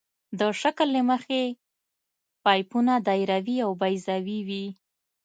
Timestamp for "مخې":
1.11-1.41